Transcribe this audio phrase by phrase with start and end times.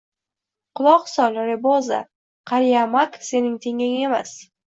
[0.79, 1.99] Quloq sol, Reboza,
[2.51, 4.35] qariya Mak sening tenging emas